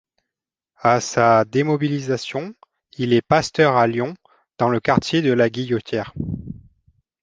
[0.81, 2.55] À sa démobilisation,
[2.97, 4.15] il est pasteur à Lyon,
[4.57, 6.15] dans le quartier de la Guillotière.